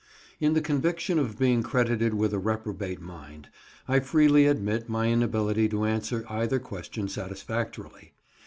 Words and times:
In 0.39 0.55
the 0.55 0.61
conviction 0.61 1.19
of 1.19 1.37
being 1.37 1.61
credited 1.61 2.15
with 2.15 2.33
a 2.33 2.39
reprobate 2.39 2.99
mind, 2.99 3.49
I 3.87 3.99
freely 3.99 4.47
admit 4.47 4.89
my 4.89 5.11
inability 5.11 5.69
to 5.69 5.85
answer 5.85 6.25
either 6.27 6.57
question 6.57 7.07
satisfactorily. 7.07 8.13